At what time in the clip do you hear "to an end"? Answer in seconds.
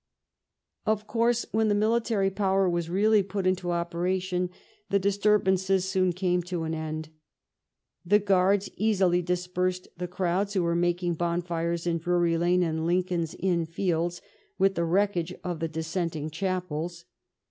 6.41-7.09